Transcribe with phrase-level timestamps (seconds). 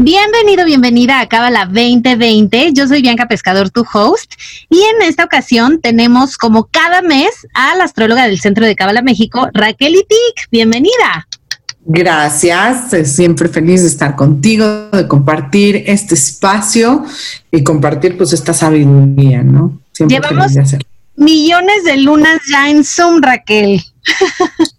[0.00, 2.72] Bienvenido, bienvenida a Cábala 2020.
[2.72, 4.32] Yo soy Bianca Pescador, tu host,
[4.70, 9.02] y en esta ocasión tenemos como cada mes a la astróloga del Centro de Cábala
[9.02, 10.48] México, Raquel Itik.
[10.52, 11.26] Bienvenida.
[11.84, 17.04] Gracias, siempre feliz de estar contigo, de compartir este espacio
[17.50, 19.80] y compartir pues esta sabiduría, ¿no?
[19.90, 20.52] Siempre Llevamos
[21.16, 23.82] millones de lunas ya en Zoom, Raquel.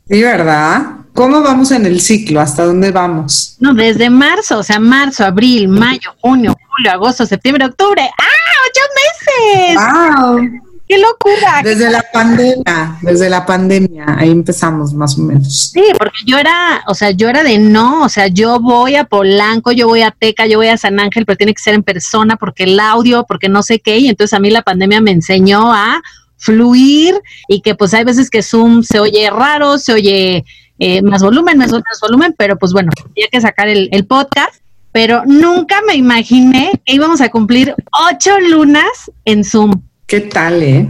[0.10, 1.00] Sí, ¿verdad?
[1.20, 2.40] ¿Cómo vamos en el ciclo?
[2.40, 3.58] ¿Hasta dónde vamos?
[3.60, 8.10] No, desde marzo, o sea, marzo, abril, mayo, junio, julio, agosto, septiembre, octubre.
[8.18, 8.26] ¡Ah!
[8.70, 9.76] ¡Ocho meses!
[9.76, 10.50] ¡Wow!
[10.88, 11.60] ¡Qué locura!
[11.62, 15.72] Desde la pandemia, desde la pandemia, ahí empezamos más o menos.
[15.74, 19.04] Sí, porque yo era, o sea, yo era de no, o sea, yo voy a
[19.04, 21.84] Polanco, yo voy a Teca, yo voy a San Ángel, pero tiene que ser en
[21.84, 25.12] persona porque el audio, porque no sé qué, y entonces a mí la pandemia me
[25.12, 26.02] enseñó a
[26.38, 30.46] fluir y que pues hay veces que Zoom se oye raro, se oye
[30.80, 34.56] eh, más volumen, más, volumen, pero pues bueno, había que sacar el, podcast,
[34.92, 37.76] pero nunca me imaginé que íbamos a cumplir
[38.12, 39.82] ocho lunas en Zoom.
[40.08, 40.88] ¿Qué tal, eh?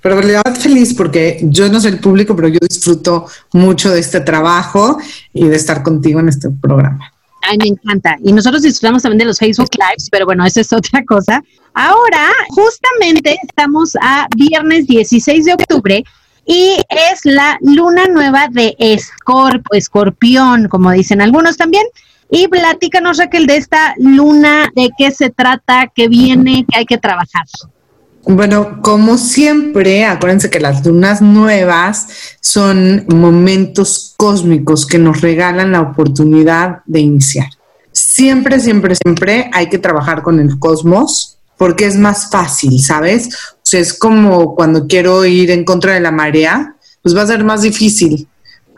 [0.00, 4.20] Pero le feliz porque yo no soy el público, pero yo disfruto mucho de este
[4.20, 4.98] trabajo
[5.32, 7.12] y de estar contigo en este programa.
[7.42, 8.16] Ay, me encanta.
[8.22, 11.42] Y nosotros disfrutamos también de los Facebook Lives, pero bueno, esa es otra cosa.
[11.74, 16.04] Ahora, justamente estamos a viernes 16 de octubre
[16.50, 21.84] y es la luna nueva de Escorpio, escorpión, como dicen algunos también.
[22.28, 26.98] Y platícanos, Raquel, de esta luna, de qué se trata, qué viene, qué hay que
[26.98, 27.44] trabajar.
[28.24, 32.08] Bueno, como siempre, acuérdense que las lunas nuevas
[32.40, 37.48] son momentos cósmicos que nos regalan la oportunidad de iniciar.
[37.92, 43.28] Siempre, siempre, siempre hay que trabajar con el cosmos porque es más fácil, ¿sabes?
[43.70, 47.44] Sea, es como cuando quiero ir en contra de la marea, pues va a ser
[47.44, 48.26] más difícil.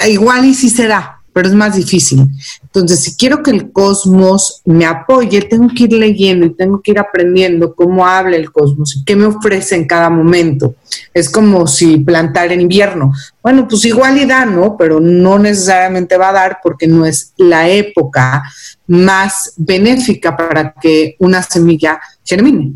[0.06, 2.28] Igual y sí será, pero es más difícil.
[2.62, 6.90] Entonces, si quiero que el cosmos me apoye, tengo que ir leyendo y tengo que
[6.90, 10.74] ir aprendiendo cómo habla el cosmos y qué me ofrece en cada momento.
[11.14, 13.14] Es como si plantar en invierno.
[13.42, 14.76] Bueno, pues igual y da, ¿no?
[14.76, 18.42] Pero no necesariamente va a dar porque no es la época
[18.88, 22.74] más benéfica para que una semilla germine.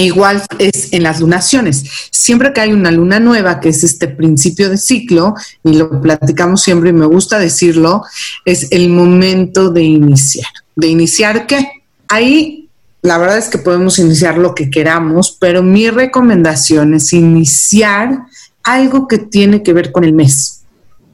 [0.00, 1.84] Igual es en las lunaciones.
[2.10, 6.62] Siempre que hay una luna nueva, que es este principio de ciclo, y lo platicamos
[6.62, 8.02] siempre y me gusta decirlo,
[8.44, 10.50] es el momento de iniciar.
[10.74, 11.68] ¿De iniciar qué?
[12.08, 12.68] Ahí
[13.02, 18.20] la verdad es que podemos iniciar lo que queramos, pero mi recomendación es iniciar
[18.62, 20.59] algo que tiene que ver con el mes.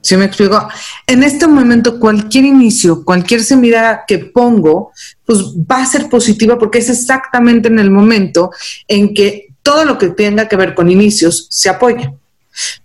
[0.06, 0.68] ¿Sí me explico?
[1.04, 4.92] En este momento, cualquier inicio, cualquier semilla que pongo,
[5.24, 8.52] pues va a ser positiva porque es exactamente en el momento
[8.86, 12.14] en que todo lo que tenga que ver con inicios se apoya.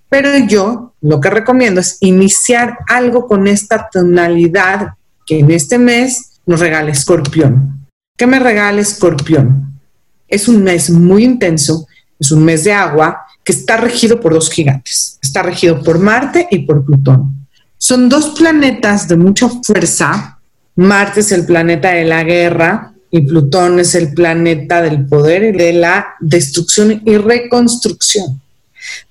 [0.10, 4.96] Pero yo lo que recomiendo es iniciar algo con esta tonalidad
[5.28, 7.88] que en este mes nos regala Escorpión.
[8.18, 9.80] ¿Qué me regala Escorpión?
[10.28, 11.86] Es un mes muy intenso,
[12.20, 15.18] es un mes de agua, que está regido por dos gigantes.
[15.22, 17.48] Está regido por Marte y por Plutón.
[17.78, 20.40] Son dos planetas de mucha fuerza.
[20.76, 25.52] Marte es el planeta de la guerra y Plutón es el planeta del poder y
[25.52, 28.42] de la destrucción y reconstrucción,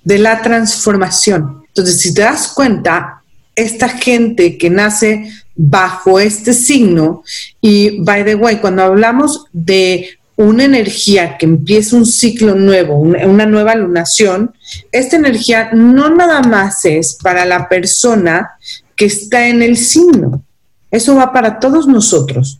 [0.03, 1.63] de la transformación.
[1.67, 3.21] Entonces, si te das cuenta,
[3.55, 7.23] esta gente que nace bajo este signo,
[7.59, 13.45] y by the way, cuando hablamos de una energía que empieza un ciclo nuevo, una,
[13.45, 14.53] nueva lunación,
[14.91, 18.51] esta energía no nada más es para la persona
[18.95, 20.43] que está en el signo,
[20.89, 22.59] eso va para todos nosotros.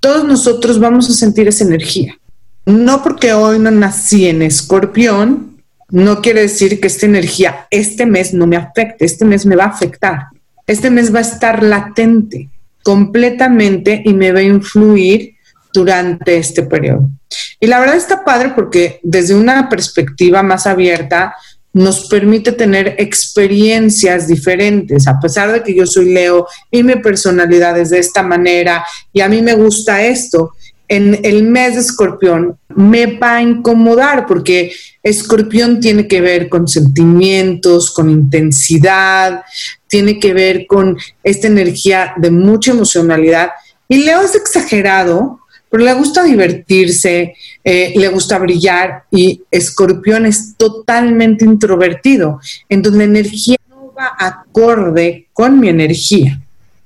[0.00, 2.18] Todos nosotros vamos a sentir esa energía.
[2.66, 8.32] No porque hoy no nací en escorpión, no quiere decir que esta energía este mes
[8.32, 10.26] no me afecte, este mes me va a afectar.
[10.66, 12.48] Este mes va a estar latente
[12.82, 15.31] completamente y me va a influir
[15.72, 17.10] durante este periodo.
[17.58, 21.34] Y la verdad está padre porque desde una perspectiva más abierta
[21.72, 27.78] nos permite tener experiencias diferentes, a pesar de que yo soy Leo y mi personalidad
[27.78, 30.52] es de esta manera y a mí me gusta esto.
[30.88, 34.72] En el mes de escorpión me va a incomodar porque
[35.02, 39.42] escorpión tiene que ver con sentimientos, con intensidad,
[39.86, 43.52] tiene que ver con esta energía de mucha emocionalidad.
[43.88, 45.40] Y Leo es exagerado,
[45.72, 47.34] pero le gusta divertirse,
[47.64, 52.40] eh, le gusta brillar y escorpión es totalmente introvertido.
[52.68, 56.38] Entonces la energía no va acorde con mi energía.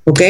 [0.04, 0.20] ¿ok?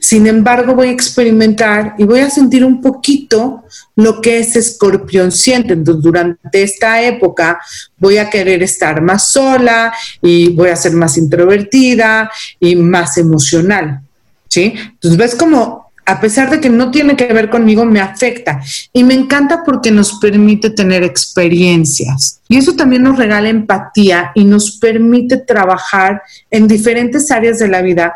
[0.00, 3.62] Sin embargo, voy a experimentar y voy a sentir un poquito
[3.94, 5.74] lo que ese escorpión siente.
[5.74, 7.60] Entonces, durante esta época
[7.96, 14.00] voy a querer estar más sola y voy a ser más introvertida y más emocional,
[14.48, 14.74] ¿sí?
[14.76, 18.60] Entonces, ves como a pesar de que no tiene que ver conmigo, me afecta.
[18.92, 22.40] Y me encanta porque nos permite tener experiencias.
[22.48, 27.80] Y eso también nos regala empatía y nos permite trabajar en diferentes áreas de la
[27.80, 28.14] vida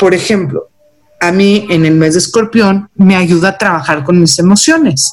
[0.00, 0.70] por ejemplo,
[1.20, 5.12] a mí en el mes de escorpión me ayuda a trabajar con mis emociones.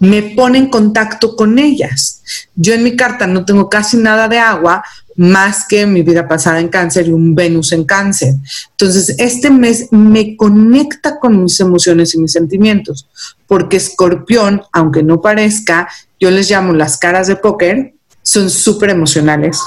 [0.00, 2.24] Me pone en contacto con ellas.
[2.56, 4.82] Yo en mi carta no tengo casi nada de agua
[5.18, 8.34] más que mi vida pasada en cáncer y un Venus en cáncer.
[8.70, 13.08] Entonces, este mes me conecta con mis emociones y mis sentimientos,
[13.48, 15.88] porque escorpión, aunque no parezca,
[16.20, 19.58] yo les llamo las caras de póker, son súper emocionales,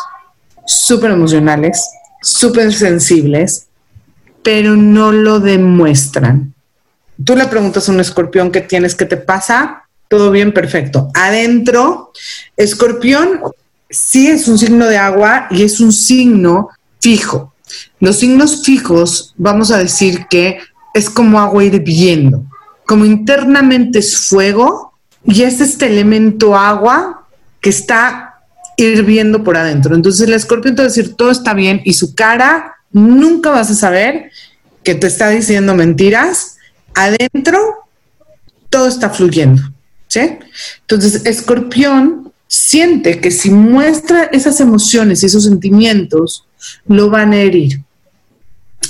[0.66, 1.86] súper emocionales,
[2.22, 3.68] súper sensibles,
[4.44, 6.54] pero no lo demuestran.
[7.24, 11.10] Tú le preguntas a un escorpión qué tienes, qué te pasa, todo bien, perfecto.
[11.14, 12.14] Adentro,
[12.56, 13.42] escorpión
[13.92, 17.54] sí es un signo de agua y es un signo fijo.
[18.00, 20.60] Los signos fijos, vamos a decir que
[20.94, 22.44] es como agua hirviendo,
[22.86, 24.94] como internamente es fuego
[25.24, 27.28] y es este elemento agua
[27.62, 28.42] que está
[28.78, 29.96] hirviendo por adentro.
[29.96, 33.70] Entonces el escorpión te va a decir todo está bien y su cara nunca vas
[33.70, 34.32] a saber
[34.84, 36.58] que te está diciendo mentiras.
[36.94, 37.60] Adentro
[38.70, 39.62] todo está fluyendo.
[40.12, 40.40] ¿sí?
[40.82, 46.46] Entonces, escorpión siente que si muestra esas emociones y esos sentimientos,
[46.86, 47.80] lo van a herir,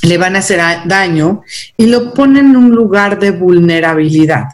[0.02, 1.44] le van a hacer daño
[1.78, 4.46] y lo pone en un lugar de vulnerabilidad.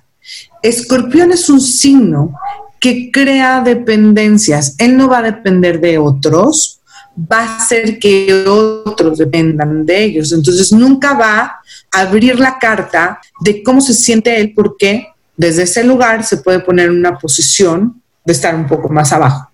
[0.61, 2.33] Escorpión es un signo
[2.81, 4.75] que crea dependencias.
[4.77, 6.81] Él no va a depender de otros,
[7.17, 10.33] va a hacer que otros dependan de ellos.
[10.33, 11.61] Entonces nunca va
[11.93, 15.07] a abrir la carta de cómo se siente él, porque
[15.37, 19.49] desde ese lugar se puede poner en una posición de estar un poco más abajo.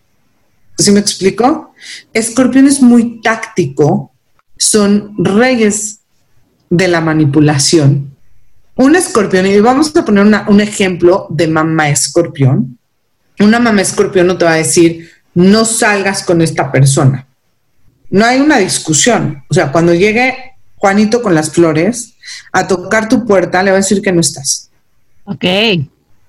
[0.77, 1.73] ¿Sí me explico?
[2.11, 4.11] Escorpión es muy táctico,
[4.57, 5.99] son reyes
[6.69, 8.13] de la manipulación.
[8.75, 12.77] Un escorpión, y vamos a poner un ejemplo de mamá escorpión.
[13.39, 17.27] Una mamá escorpión no te va a decir, no salgas con esta persona
[18.13, 19.43] no hay una discusión.
[19.49, 22.13] O sea, cuando llegue Juanito con las flores
[22.51, 24.69] a tocar tu puerta, le va a decir que no estás.
[25.23, 25.43] Ok.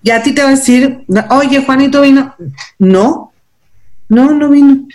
[0.05, 2.37] Y a ti te va a decir, oye, Juanito vino.
[2.79, 3.33] No,
[4.11, 4.87] no, no vino.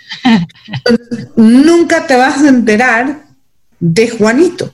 [1.36, 3.24] nunca te vas a enterar
[3.80, 4.72] de Juanito.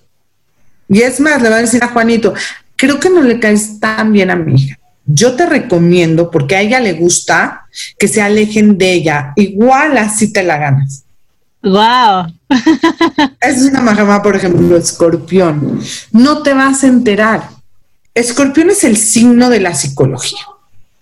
[0.90, 2.34] Y es más, le va a decir a Juanito,
[2.76, 4.78] creo que no le caes tan bien a mi hija.
[5.06, 7.66] Yo te recomiendo, porque a ella le gusta,
[7.98, 9.32] que se alejen de ella.
[9.36, 11.04] Igual así te la ganas.
[11.62, 12.26] Wow.
[13.40, 15.80] es una majama, por ejemplo, escorpión.
[16.12, 17.55] No te vas a enterar.
[18.16, 20.40] Escorpión es el signo de la psicología.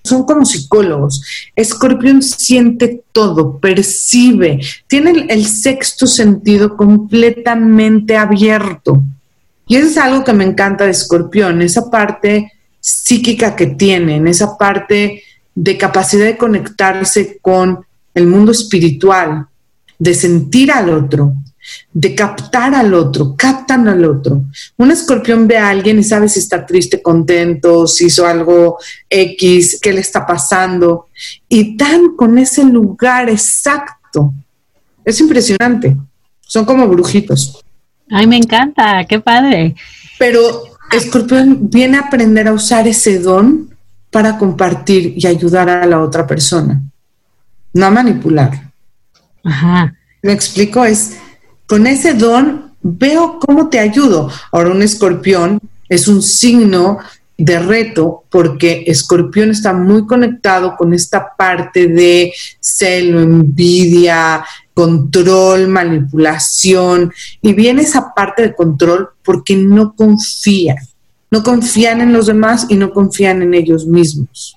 [0.03, 1.23] Son como psicólogos.
[1.55, 9.05] Escorpión siente todo, percibe, tiene el, sexto sentido completamente abierto.
[9.69, 12.51] Y eso es algo que me encanta de Escorpión, esa parte
[12.81, 15.23] psíquica que tienen, esa parte
[15.55, 19.47] de capacidad de conectarse con el mundo espiritual,
[20.01, 21.33] de sentir al otro,
[21.93, 24.45] de captar al otro, captan al otro.
[24.77, 28.79] Un escorpión ve a alguien y sabe si está triste, contento, si hizo algo
[29.09, 31.09] X, qué le está pasando,
[31.49, 34.33] y dan con ese lugar exacto.
[35.05, 35.97] Es impresionante.
[36.41, 37.63] Son como brujitos.
[38.11, 39.75] Ay, me encanta, qué padre.
[40.19, 43.75] Pero escorpión viene a aprender a usar ese don
[44.11, 46.81] para compartir y ayudar a la otra persona,
[47.73, 48.71] no a manipular.
[49.43, 49.95] Ajá.
[50.23, 51.19] Me explico, es
[51.67, 54.31] con ese don veo cómo te ayudo.
[54.53, 56.99] Ahora un escorpión es un signo
[57.37, 67.13] de reto porque escorpión está muy conectado con esta parte de celo, envidia, control, manipulación
[67.41, 70.77] y viene esa parte de control porque no confían,
[71.31, 74.57] no confían en los demás y no confían en ellos mismos.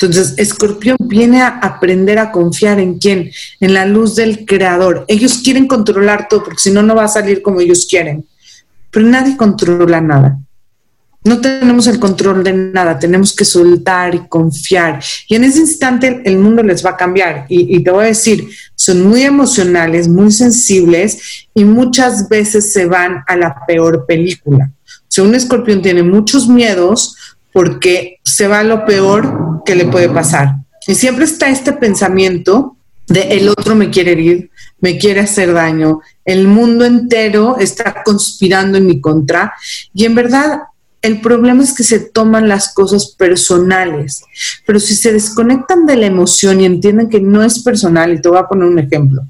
[0.00, 5.04] Entonces, Escorpión viene a aprender a confiar en quién, en la luz del creador.
[5.08, 8.24] Ellos quieren controlar todo porque si no, no va a salir como ellos quieren.
[8.92, 10.38] Pero nadie controla nada.
[11.24, 15.02] No tenemos el control de nada, tenemos que soltar y confiar.
[15.28, 17.46] Y en ese instante el mundo les va a cambiar.
[17.48, 23.24] Y, te voy a decir, son muy emocionales, muy sensibles y muchas veces se van
[23.26, 24.70] a la peor película.
[25.08, 27.16] Si un escorpión tiene muchos miedos,
[27.58, 30.58] porque se va lo peor que le puede pasar.
[30.86, 32.76] Y siempre está este pensamiento
[33.08, 38.78] de el otro me quiere herir, me quiere hacer daño, el mundo entero está conspirando
[38.78, 39.54] en mi contra
[39.92, 40.60] y en verdad
[41.02, 44.22] el problema es que se toman las cosas personales,
[44.64, 48.28] pero si se desconectan de la emoción y entienden que no es personal, y te
[48.28, 49.22] voy a poner un ejemplo.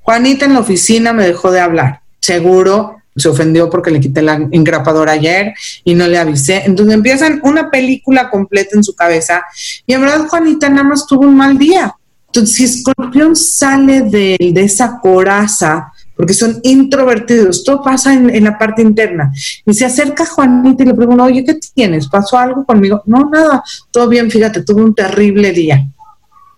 [0.00, 4.34] Juanita en la oficina me dejó de hablar, seguro se ofendió porque le quité la
[4.50, 6.62] engrapadora ayer y no le avisé.
[6.64, 9.44] Entonces empiezan una película completa en su cabeza
[9.86, 11.94] y en verdad Juanita nada más tuvo un mal día.
[12.26, 18.58] Entonces, si Escorpión sale de, de esa coraza, porque son introvertidos, todo pasa en, la
[18.58, 19.32] parte interna.
[19.64, 22.08] Y se acerca Juanita y le pregunta, oye, ¿qué tienes?
[22.08, 23.04] ¿Pasó algo conmigo?
[23.06, 25.86] No, nada, todo bien, fíjate, tuve un terrible día.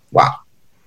[0.09, 0.25] Wow.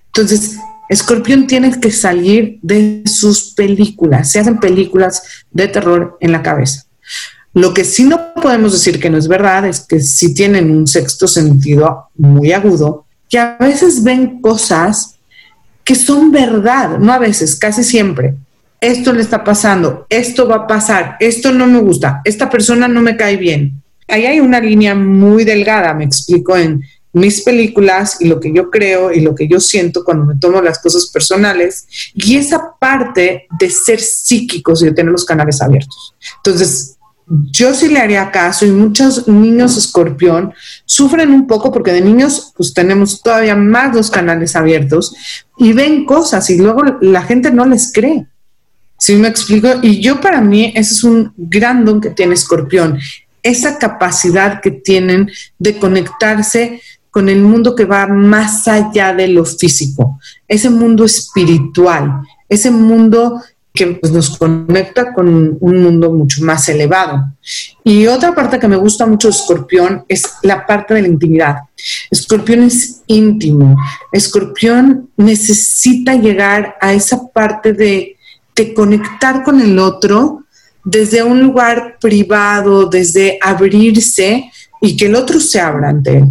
[0.09, 4.31] Entonces, Escorpión tiene que salir de sus películas.
[4.31, 6.85] Se hacen películas de terror en la cabeza.
[7.55, 10.87] Lo que sí no podemos decir que no es verdad es que sí tienen un
[10.87, 15.15] sexto sentido muy agudo, que a veces ven cosas
[15.85, 18.35] que son verdad, no a veces, casi siempre.
[18.81, 23.01] Esto le está pasando, esto va a pasar, esto no me gusta, esta persona no
[23.01, 23.83] me cae bien.
[24.09, 26.83] Ahí hay una línea muy delgada, me explico, en
[27.15, 30.61] mis películas y lo que yo creo y lo que yo siento cuando me tomo
[30.61, 36.15] las cosas personales y esa parte de ser psíquicos y de tener los canales abiertos.
[36.39, 40.53] Entonces, yo sí le haría caso y muchos niños escorpión
[40.85, 45.15] sufren un poco porque de niños pues tenemos todavía más los canales abiertos
[45.57, 48.27] y ven cosas y luego la gente no les cree.
[48.99, 49.69] ¿Sí me explico?
[49.83, 52.99] Y yo para mí ese es un gran don que tiene escorpión,
[53.43, 56.81] esa capacidad que tienen de conectarse
[57.15, 60.19] con el mundo que va más allá de lo físico,
[60.49, 63.41] ese mundo espiritual, ese mundo
[63.73, 67.25] que pues, nos conecta con un mundo mucho más elevado.
[67.85, 71.59] Y otra parte que me gusta mucho de Escorpión es la parte de la intimidad.
[72.11, 73.77] Escorpión es íntimo.
[74.11, 78.17] Escorpión necesita llegar a esa parte de,
[78.57, 80.43] de conectar con el otro
[80.83, 86.25] desde un lugar privado, desde abrirse y que el otro se abra ante él.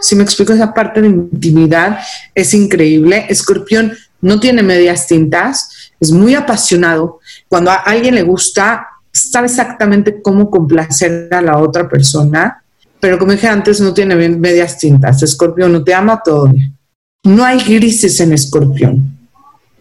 [0.00, 1.98] Si me explico esa parte de intimidad,
[2.34, 3.26] es increíble.
[3.28, 7.20] Escorpión no tiene medias tintas, es muy apasionado.
[7.48, 12.62] Cuando a alguien le gusta, sabe exactamente cómo complacer a la otra persona,
[13.00, 15.22] pero como dije antes, no tiene medias tintas.
[15.22, 16.50] Escorpión no te ama todo.
[17.24, 19.18] No hay grises en escorpión.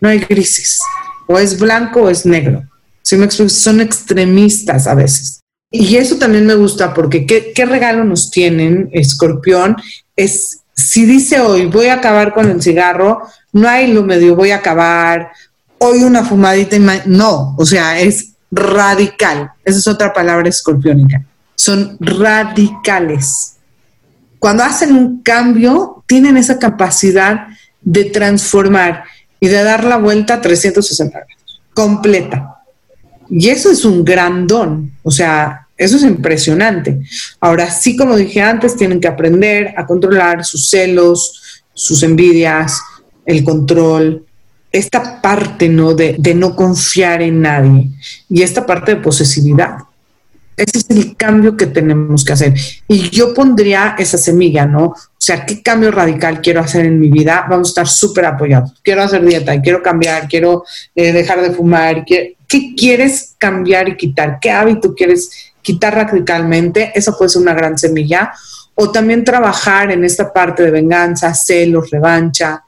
[0.01, 0.81] No hay grises.
[1.27, 2.63] O es blanco o es negro.
[3.01, 5.39] Si me explico, son extremistas a veces.
[5.71, 9.75] Y eso también me gusta porque ¿qué, ¿qué, regalo nos tienen, escorpión?
[10.15, 14.51] Es, si dice hoy voy a acabar con el cigarro, no hay lo medio voy
[14.51, 15.31] a acabar,
[15.77, 19.51] hoy una fumadita, no, o sea, es radical.
[19.65, 21.23] Esa es otra palabra escorpiónica.
[21.55, 23.57] Son radicales.
[24.39, 27.47] Cuando hacen un cambio, tienen esa capacidad
[27.81, 29.03] de transformar
[29.39, 32.63] y de dar la vuelta a 360 grados, completa.
[33.29, 34.91] Y eso es un gran don.
[35.03, 37.01] O sea, eso es impresionante.
[37.39, 42.79] Ahora sí, como dije antes, tienen que aprender a controlar sus celos, sus envidias,
[43.25, 44.25] el control,
[44.71, 45.93] esta parte ¿no?
[45.93, 47.89] De, no confiar en nadie
[48.29, 49.77] y esta parte de posesividad.
[50.55, 52.53] Ese es el cambio que tenemos que hacer.
[52.87, 54.85] Y yo pondría esa semilla, ¿no?
[54.85, 57.47] O sea, ¿qué cambio radical quiero hacer en mi vida?
[57.49, 58.73] Vamos a estar súper apoyados.
[58.83, 60.63] Quiero hacer dieta, quiero cambiar, quiero
[60.93, 62.05] eh, dejar de fumar.
[62.05, 62.35] ¿Qué
[62.77, 64.37] quieres cambiar y quitar?
[64.39, 68.31] ¿Qué hábito quieres quitar radicalmente, eso puede ser una gran semilla,
[68.75, 72.63] o también trabajar en esta parte de venganza, celos, revancha,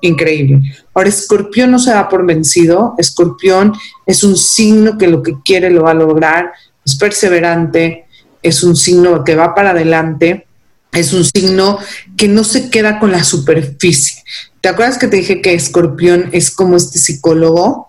[0.00, 0.60] increíble.
[0.92, 3.72] Ahora, Escorpión no se da por vencido, Escorpión
[4.06, 6.52] es un signo que lo que quiere lo va a lograr,
[6.84, 8.06] es perseverante,
[8.42, 10.46] es un signo que va para adelante,
[10.92, 11.78] es un signo
[12.16, 14.22] que no se queda con la superficie.
[14.60, 17.88] ¿Te acuerdas que te dije que Escorpión es como este psicólogo?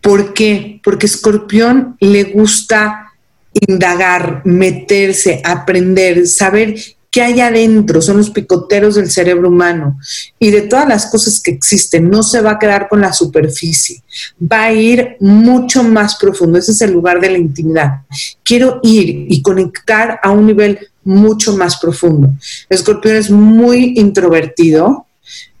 [0.00, 0.80] ¿Por qué?
[0.84, 3.07] Porque Escorpión le gusta
[3.52, 6.74] indagar, meterse, aprender, saber
[7.10, 9.98] qué hay adentro, son los picoteros del cerebro humano
[10.38, 14.02] y de todas las cosas que existen, no se va a quedar con la superficie,
[14.40, 18.02] va a ir mucho más profundo, ese es el lugar de la intimidad.
[18.42, 22.28] Quiero ir y conectar a un nivel mucho más profundo.
[22.68, 25.06] El escorpión es muy introvertido,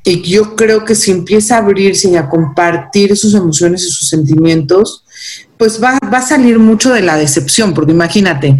[0.04, 4.08] y yo creo que si empieza a abrirse y a compartir sus emociones y sus
[4.08, 5.04] sentimientos,
[5.58, 8.56] pues va, a salir mucho de la decepción, porque imagínate,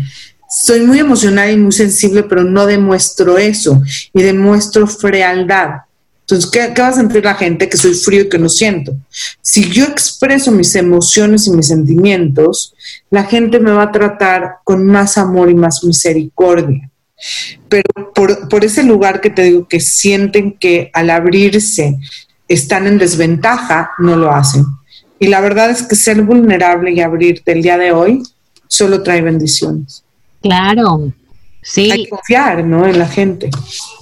[0.50, 5.82] soy muy emocional y muy sensible, pero no demuestro eso y demuestro frialdad.
[6.20, 7.68] Entonces, ¿qué, ¿qué, va a sentir la gente?
[7.68, 8.94] Que soy frío y que no siento.
[9.40, 12.74] Si yo expreso mis emociones y mis sentimientos,
[13.10, 16.90] la gente me va a tratar con más amor y más misericordia.
[17.68, 21.98] Pero por, por ese lugar que te digo que sienten que al abrirse
[22.46, 24.66] están en desventaja, no lo hacen.
[25.18, 28.22] Y la verdad es que ser vulnerable y abrirte el día de hoy
[28.68, 30.04] solo trae bendiciones.
[30.42, 31.12] Claro,
[31.62, 31.90] sí.
[31.90, 32.86] Hay que confiar, ¿no?
[32.86, 33.50] En la gente.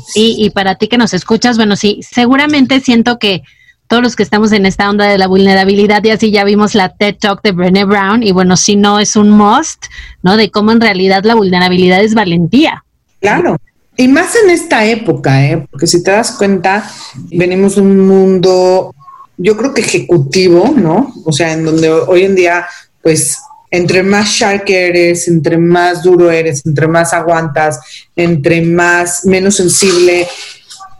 [0.07, 3.43] Sí, y para ti que nos escuchas, bueno, sí, seguramente siento que
[3.89, 6.91] todos los que estamos en esta onda de la vulnerabilidad y así ya vimos la
[6.91, 9.87] TED Talk de Brené Brown y bueno, si no es un must,
[10.23, 10.37] ¿no?
[10.37, 12.85] De cómo en realidad la vulnerabilidad es valentía.
[13.21, 13.59] Claro.
[13.97, 15.67] Y más en esta época, ¿eh?
[15.71, 16.91] porque si te das cuenta,
[17.31, 18.95] venimos de un mundo,
[19.39, 21.13] yo creo que ejecutivo, ¿no?
[21.25, 22.67] O sea, en donde hoy en día,
[23.03, 23.39] pues,
[23.71, 27.81] entre más shark eres, entre más duro eres, entre más aguantas,
[28.15, 30.27] entre más menos sensible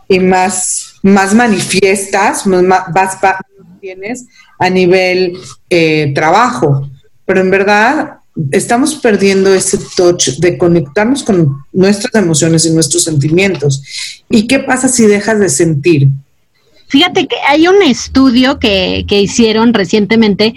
[0.07, 3.17] y más, más manifiestas, más, más,
[3.79, 4.25] tienes
[4.59, 5.33] a nivel
[5.69, 6.89] eh, trabajo.
[7.25, 8.17] Pero en verdad,
[8.51, 13.81] estamos perdiendo ese touch de conectarnos con nuestras emociones y nuestros sentimientos.
[14.29, 16.09] ¿Y qué pasa si dejas de sentir?
[16.87, 20.53] Fíjate que hay un estudio que, hicieron recientemente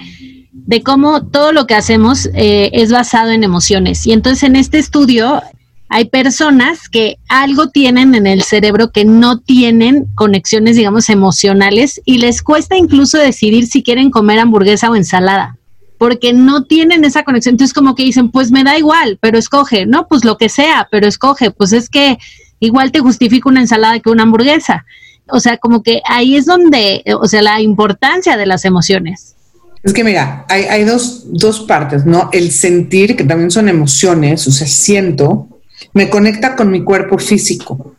[0.52, 4.06] de cómo todo lo que hacemos eh, es basado en emociones.
[4.06, 5.42] Y entonces en este estudio
[5.88, 12.18] hay personas que algo tienen en el cerebro que no tienen conexiones, digamos, emocionales y
[12.18, 15.56] les cuesta incluso decidir si quieren comer hamburguesa o ensalada
[16.00, 17.52] porque no tienen esa conexión.
[17.52, 20.88] Entonces como que dicen, pues me da igual, pero escoge, no, pues lo que sea,
[20.90, 22.16] pero escoge, pues es que
[22.58, 24.86] igual te justifica una ensalada que una hamburguesa.
[25.32, 29.34] O sea, como que ahí es donde, o sea, la importancia de las emociones.
[29.82, 32.28] Es que mira, hay, hay dos, dos partes, ¿no?
[32.32, 35.48] El sentir, que también son emociones, o sea, siento,
[35.94, 37.94] me conecta con mi cuerpo físico.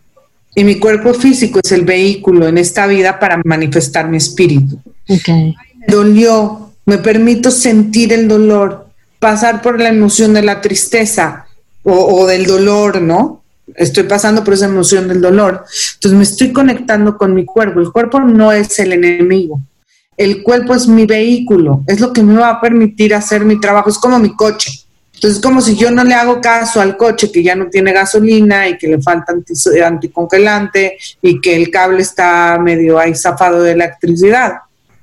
[0.53, 4.79] Y mi cuerpo físico es el vehículo en esta vida para manifestar mi espíritu.
[5.07, 5.55] Okay.
[5.79, 8.87] Me dolió, me permito sentir el dolor,
[9.19, 11.45] pasar por la emoción de la tristeza
[11.83, 13.40] o, del dolor, ¿no?
[13.75, 15.65] Estoy pasando por esa emoción del dolor.
[15.95, 17.79] Entonces me estoy conectando con mi cuerpo.
[17.79, 19.59] El cuerpo no es el enemigo.
[20.17, 23.89] El cuerpo es mi vehículo, es lo que me va a permitir hacer mi trabajo.
[23.89, 24.71] Es como mi coche.
[25.13, 27.93] Entonces, es como si yo no le hago caso al coche que ya no tiene
[27.93, 29.33] gasolina y que le falta
[29.85, 34.53] anticongelante y que el cable está medio ahí zafado de electricidad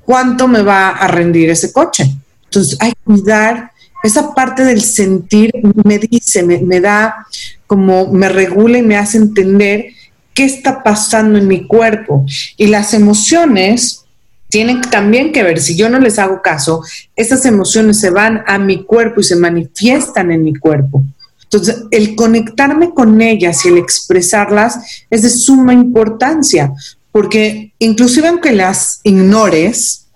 [0.09, 2.05] cuánto me va a rendir ese coche.
[2.45, 5.53] Entonces hay que cuidar esa parte del sentir,
[5.85, 7.27] me dice, me, da
[7.69, 9.93] como, me regula y me hace entender
[10.35, 12.27] qué está pasando en mi cuerpo.
[12.57, 14.05] Y las emociones
[14.49, 16.83] tienen también que ver, si yo no les hago caso,
[17.15, 21.05] esas emociones se van a mi cuerpo y se manifiestan en mi cuerpo.
[21.45, 26.73] Entonces, el conectarme con ellas y el expresarlas es de suma importancia,
[27.13, 30.07] porque inclusive aunque las ignores,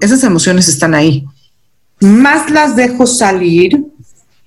[0.00, 1.24] esas emociones están ahí.
[2.00, 3.84] Más las dejo salir,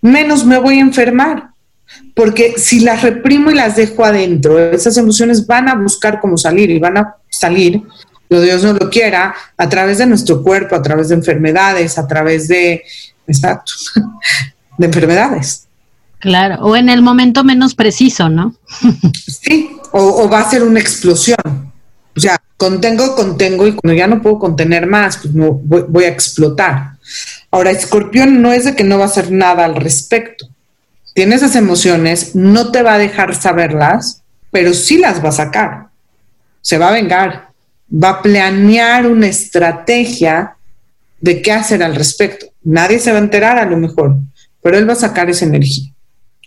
[0.01, 1.51] menos me voy a enfermar.
[2.13, 6.69] Porque si las reprimo y las dejo adentro, esas emociones van a buscar cómo salir
[6.69, 7.81] y van a salir,
[8.29, 12.07] lo Dios no lo quiera, a través de nuestro cuerpo, a través de enfermedades, a
[12.07, 12.83] través de,
[13.27, 13.73] exacto,
[14.77, 15.67] de enfermedades.
[16.19, 18.55] Claro, o en el momento menos preciso, ¿no?
[19.41, 21.37] sí, o va a ser una explosión.
[22.17, 26.09] O sea, contengo, contengo y cuando ya no puedo contener más, pues no, voy, a
[26.09, 26.93] explotar.
[27.51, 30.47] Ahora, escorpión no es de que no va a hacer nada al respecto.
[31.17, 35.87] Tiene esas emociones, no te va a dejar saberlas, pero sí las va a sacar.
[36.61, 37.49] Se va a vengar,
[37.91, 40.57] va a planear una estrategia
[41.19, 42.45] de qué hacer al respecto.
[42.63, 44.15] Nadie se va a enterar a lo mejor,
[44.61, 45.91] pero él va a sacar esa energía.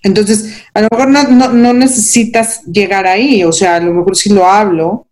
[0.04, 4.46] Entonces, a lo mejor no, necesitas llegar ahí, o sea, a lo mejor si lo
[4.46, 5.08] hablo,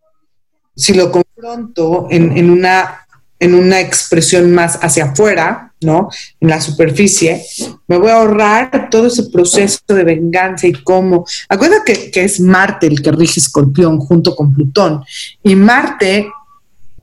[0.76, 3.07] si lo confronto en, una,
[3.40, 6.09] en una expresión más hacia afuera, ¿no?
[6.40, 7.44] En la superficie,
[7.87, 11.24] me voy a ahorrar todo ese proceso de venganza y cómo.
[11.48, 15.05] Acuérdate que, es Marte el que rige Escorpión junto con Plutón.
[15.42, 16.29] Y Marte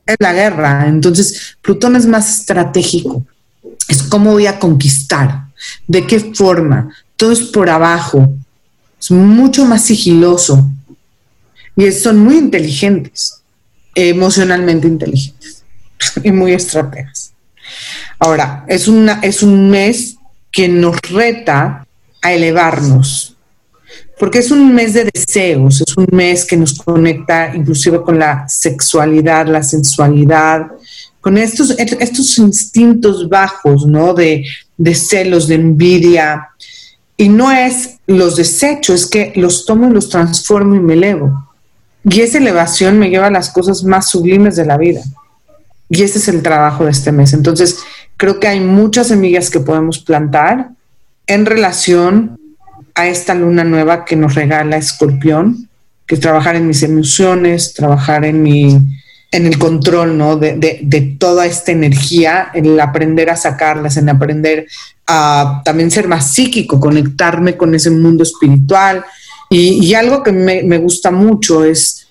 [0.06, 3.26] es la guerra, entonces Plutón es más estratégico.
[3.88, 5.45] Es cómo voy a conquistar,
[5.88, 6.89] de qué forma.
[7.15, 8.34] Todo es por abajo,
[9.00, 10.69] es mucho más sigiloso
[11.78, 13.41] y son muy inteligentes
[13.95, 15.35] emocionalmente inteligentes
[16.23, 17.34] y muy estrategas.
[18.19, 20.17] Ahora, es, una, es un mes
[20.51, 21.86] que nos reta
[22.21, 23.36] a elevarnos,
[24.19, 28.47] porque es un mes de deseos, es un mes que nos conecta inclusive con la
[28.47, 30.67] sexualidad, la sensualidad,
[31.19, 34.13] con estos, estos instintos bajos, ¿no?
[34.13, 34.45] De,
[34.78, 36.49] de celos, de envidia.
[37.17, 41.49] Y no es los desechos, es que los tomo y los transformo y me elevo.
[42.04, 45.01] Y esa elevación me lleva a las cosas más sublimes de la vida.
[45.89, 47.34] Y ese es el trabajo de este mes.
[47.34, 47.80] Entonces,
[48.17, 50.69] creo que hay muchas semillas que podemos plantar
[51.28, 52.39] en relación
[52.95, 55.69] a esta luna nueva que nos regala Escorpión,
[56.08, 58.80] que es trabajar en mis emociones, trabajar en mi
[59.32, 60.38] en el control, ¿no?
[60.38, 64.65] De, de, toda esta energía, en el aprender a sacarlas, en aprender
[65.08, 69.04] a también ser más psíquico, conectarme con ese mundo espiritual.
[69.50, 72.04] Y, algo que me, gusta mucho es,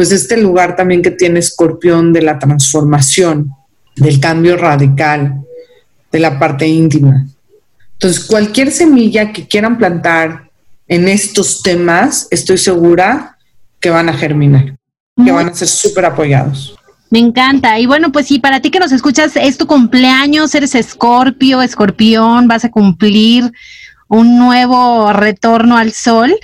[0.00, 3.50] pues, este lugar también que tiene Escorpión de la transformación,
[3.96, 5.42] del cambio radical,
[6.10, 7.26] de la parte íntima.
[7.92, 10.48] Entonces, cualquier semilla que quieran plantar
[10.88, 13.36] en estos temas, estoy segura
[13.78, 14.74] que van a germinar,
[15.22, 16.74] que van a ser súper apoyados.
[17.10, 17.78] Me encanta.
[17.78, 22.48] Y bueno, pues sí, para ti que nos escuchas, es tu cumpleaños, eres escorpio, escorpión,
[22.48, 23.52] vas a cumplir
[24.08, 26.34] un nuevo retorno al sol,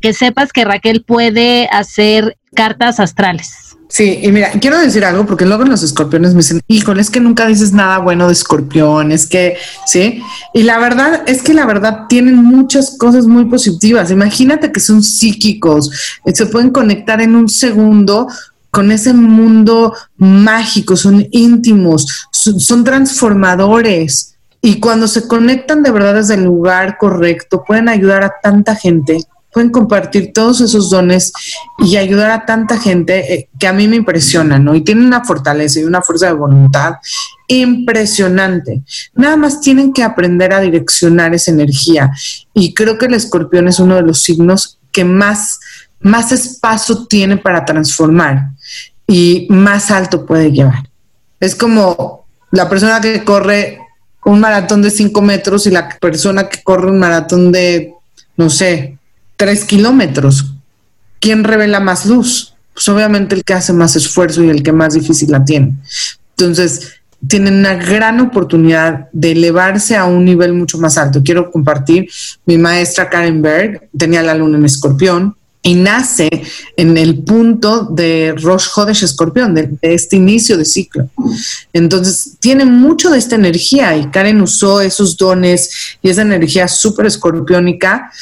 [0.00, 3.76] que sepas que Raquel puede hacer cartas astrales.
[3.92, 7.20] Sí, y mira, quiero decir algo porque luego los escorpiones me dicen, híjole, es que
[7.20, 10.22] nunca dices nada bueno de escorpión, es que, sí,
[10.54, 14.10] y la verdad es que la verdad tienen muchas cosas muy positivas.
[14.10, 15.90] Imagínate que son psíquicos,
[16.24, 18.28] eh, se pueden conectar en un segundo
[18.70, 24.36] con ese mundo mágico, son íntimos, son, transformadores.
[24.62, 29.18] Y cuando se conectan de verdad desde el lugar correcto, pueden ayudar a tanta gente
[29.52, 31.32] pueden compartir todos esos dones
[31.78, 34.74] y ayudar a tanta gente eh, que a mí me impresiona, ¿no?
[34.74, 36.94] Y tienen una fortaleza y una fuerza de voluntad
[37.48, 38.82] impresionante.
[39.14, 42.10] Nada más tienen que aprender a direccionar esa energía.
[42.54, 45.60] Y creo que el escorpión es uno de los signos que más,
[46.00, 48.48] más espacio tiene para transformar
[49.06, 50.88] y más alto puede llevar.
[51.40, 53.80] Es como la persona que corre
[54.24, 57.92] un maratón de cinco metros y la persona que corre un maratón de,
[58.36, 58.98] no sé,
[59.42, 60.52] tres kilómetros.
[61.18, 62.54] ¿Quién revela más luz?
[62.74, 65.74] Pues obviamente el que hace más esfuerzo y el que más difícil la tiene.
[66.36, 66.92] Entonces,
[67.26, 71.22] tienen una gran oportunidad de elevarse a un nivel mucho más alto.
[71.24, 72.08] Quiero compartir,
[72.46, 76.28] mi maestra Karen Berg tenía la luna en escorpión y nace
[76.76, 81.08] en el punto de Rosh Hodesh escorpión, de, este inicio de ciclo.
[81.72, 87.06] Entonces, tiene mucho de esta energía y Karen usó esos dones y esa energía súper
[87.06, 88.12] escorpiónica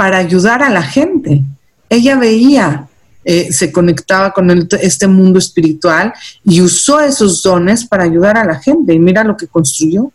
[0.00, 1.42] para ayudar a la gente.
[1.90, 2.88] Ella veía,
[3.22, 8.58] eh, se conectaba con este mundo espiritual y usó esos dones para ayudar a la
[8.58, 8.94] gente.
[8.94, 10.10] Y mira lo que construyó.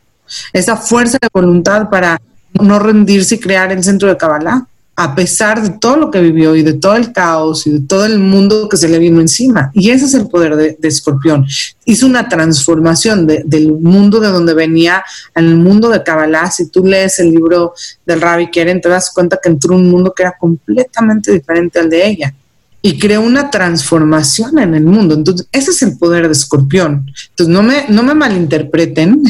[0.51, 2.19] Esa fuerza de voluntad para
[2.53, 4.65] no rendirse y crear el centro de Kabbalah
[4.97, 8.05] a pesar de todo lo que vivió y de todo el caos y de todo
[8.05, 9.69] el mundo que se le vino encima.
[9.73, 11.45] Y ese es el poder de, Escorpión.
[11.83, 15.03] Hizo una transformación del mundo de donde venía
[15.33, 16.49] al mundo de Kabbalah.
[16.49, 17.73] Si tú lees el libro
[18.05, 21.89] del Rabbi Keren, te das cuenta que entró un mundo que era completamente diferente al
[21.89, 22.33] de ella.
[22.81, 25.15] Y creó una transformación en el mundo.
[25.15, 27.11] Entonces, ese es el poder de Escorpión.
[27.31, 29.23] Entonces, no me, no me malinterpreten.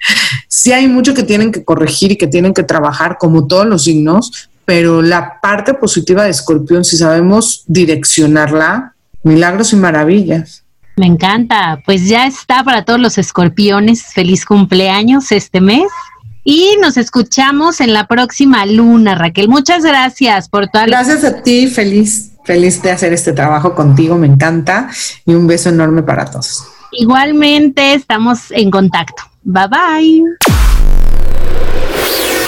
[0.48, 3.84] sí hay mucho que tienen que corregir y que tienen que trabajar, como todos los
[3.84, 10.64] signos, pero la parte positiva de Escorpión, si sabemos direccionarla, milagros y maravillas.
[10.96, 14.04] Me encanta, pues ya está para todos los escorpiones.
[14.12, 15.86] Feliz cumpleaños este mes.
[16.44, 19.48] Y nos escuchamos en la próxima luna, Raquel.
[19.48, 24.26] Muchas gracias por toda Gracias a ti, feliz, feliz de hacer este trabajo contigo, me
[24.26, 24.90] encanta.
[25.24, 26.64] Y un beso enorme para todos.
[26.92, 29.22] Igualmente, estamos en contacto.
[29.44, 30.51] Bye bye.